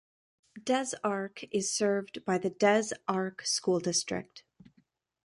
[0.63, 4.43] Des Arc is served by the Des Arc School District.